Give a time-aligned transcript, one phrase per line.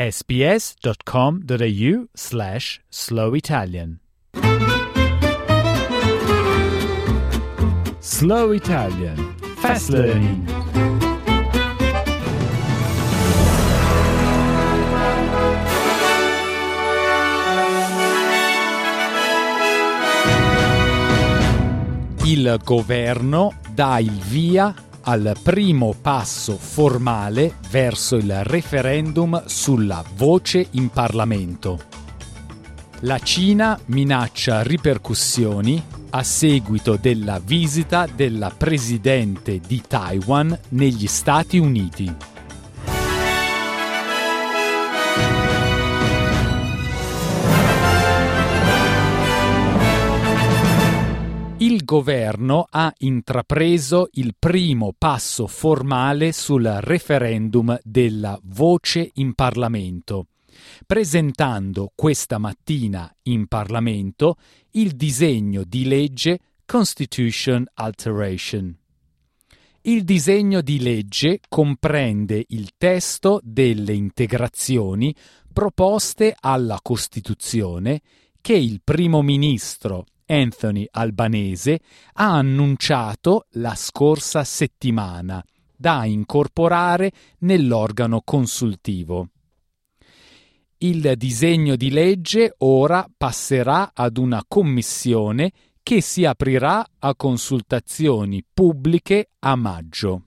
[0.00, 4.00] sbs.com.au slash slow Italian.
[8.00, 10.44] Slow Italian Fast Learning
[22.24, 30.90] Il governo dà il via al primo passo formale verso il referendum sulla voce in
[30.90, 31.78] Parlamento.
[33.00, 42.14] La Cina minaccia ripercussioni a seguito della visita della presidente di Taiwan negli Stati Uniti.
[51.70, 60.26] Il governo ha intrapreso il primo passo formale sul referendum della voce in Parlamento,
[60.84, 64.36] presentando questa mattina in Parlamento
[64.72, 68.76] il disegno di legge Constitution Alteration.
[69.82, 75.14] Il disegno di legge comprende il testo delle integrazioni
[75.52, 78.00] proposte alla Costituzione
[78.40, 81.80] che il primo ministro Anthony Albanese
[82.14, 85.44] ha annunciato la scorsa settimana
[85.76, 87.10] da incorporare
[87.40, 89.30] nell'organo consultivo.
[90.78, 99.30] Il disegno di legge ora passerà ad una commissione che si aprirà a consultazioni pubbliche
[99.40, 100.26] a maggio.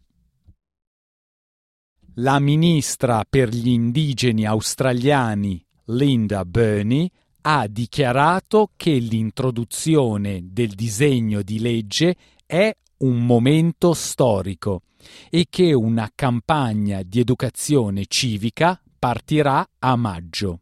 [2.18, 7.10] La ministra per gli indigeni australiani Linda Burney
[7.46, 12.16] ha dichiarato che l'introduzione del disegno di legge
[12.46, 14.84] è un momento storico
[15.30, 20.60] e che una campagna di educazione civica partirà a maggio.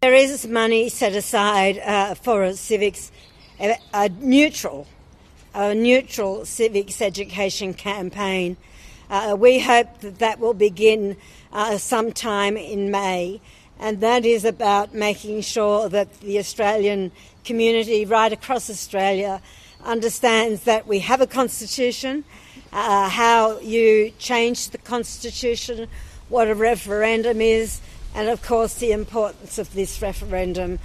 [0.00, 3.10] There is money set aside uh, for civics,
[3.58, 4.86] a, a neutral,
[5.52, 8.56] a neutral civics education campaign.
[9.10, 11.16] Uh, we hope that that will begin
[11.52, 13.40] uh, sometime in May.
[13.78, 17.10] And that is about making sure that the Australian
[17.44, 19.40] community right across Australia
[19.84, 22.24] understands that we have a constitution,
[22.72, 25.88] uh, how you change the constitution,
[26.28, 27.80] what a referendum is,
[28.14, 30.78] and of course the importance of this referendum.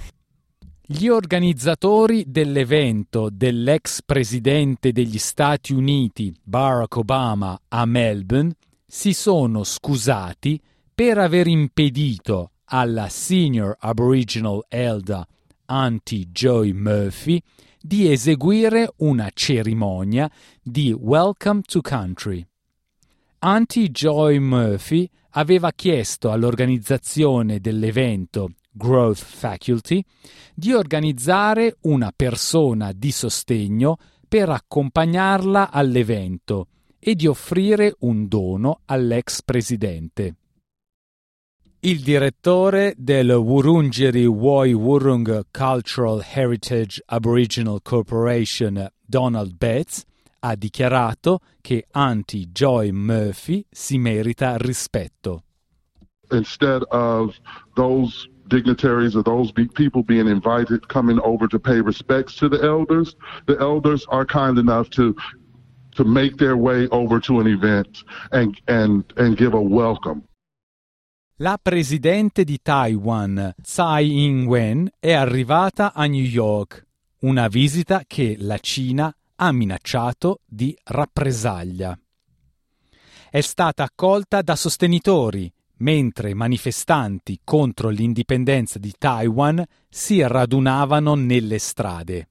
[0.92, 8.52] Gli organizzatori dell'evento dell'ex presidente degli Stati Uniti Barack Obama a Melbourne
[8.86, 10.60] si sono scusati
[10.92, 15.26] per aver impedito alla Senior Aboriginal Elder
[15.66, 17.40] Auntie Joy Murphy
[17.80, 20.30] di eseguire una cerimonia
[20.62, 22.46] di Welcome to Country.
[23.40, 30.04] Auntie Joy Murphy aveva chiesto all'organizzazione dell'evento Growth Faculty
[30.54, 33.96] di organizzare una persona di sostegno
[34.28, 36.68] per accompagnarla all'evento
[37.00, 40.36] e di offrire un dono all'ex presidente.
[41.82, 50.04] Il direttore del Wurundjeri Woi Wurrung Cultural Heritage Aboriginal Corporation, Donald Betts,
[50.40, 55.44] ha dichiarato che Auntie Joy Murphy si merita rispetto.
[56.32, 57.34] Instead of
[57.76, 63.16] those dignitaries or those people being invited coming over to pay respects to the elders,
[63.46, 65.14] the elders are kind enough to
[65.96, 70.22] to make their way over to an event and and and give a welcome.
[71.42, 76.86] La presidente di Taiwan, Tsai Ing-wen, è arrivata a New York,
[77.20, 81.98] una visita che la Cina ha minacciato di rappresaglia.
[83.30, 92.28] È stata accolta da sostenitori, mentre manifestanti contro l'indipendenza di Taiwan si radunavano nelle strade.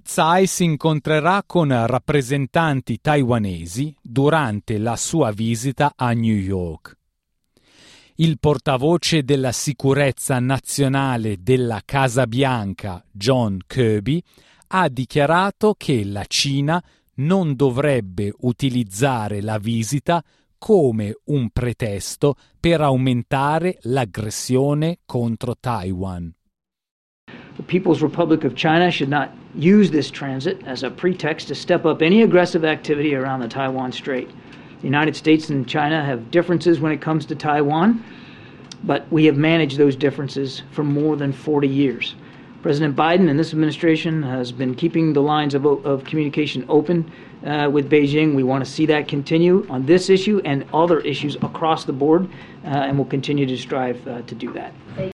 [0.00, 6.98] Tsai si incontrerà con rappresentanti taiwanesi durante la sua visita a New York
[8.16, 14.22] il portavoce della sicurezza nazionale della Casa Bianca, John Kirby,
[14.68, 16.82] ha dichiarato che la Cina
[17.16, 20.22] non dovrebbe utilizzare la visita
[20.58, 26.32] come un pretesto per aumentare l'aggressione contro Taiwan.
[27.56, 31.84] The People's Republic of China should not use this transit as a pretext to step
[31.84, 34.28] up any aggressive activity around the Taiwan Strait.
[34.84, 38.04] The United States and China have differences when it comes to Taiwan,
[38.82, 42.14] but we have managed those differences for more than 40 years.
[42.60, 47.10] President Biden and this administration has been keeping the lines of, of communication open
[47.46, 48.34] uh, with Beijing.
[48.34, 52.28] We want to see that continue on this issue and other issues across the board,
[52.66, 55.13] uh, and we'll continue to strive uh, to do that.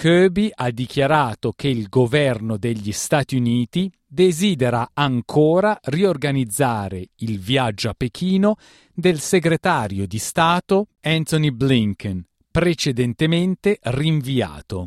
[0.00, 7.94] Kirby ha dichiarato che il governo degli Stati Uniti desidera ancora riorganizzare il viaggio a
[7.94, 8.56] Pechino
[8.94, 14.86] del segretario di Stato Anthony Blinken, precedentemente rinviato.